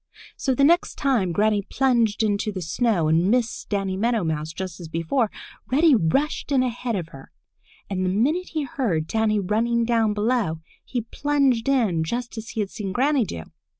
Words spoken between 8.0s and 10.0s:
the minute he heard Danny running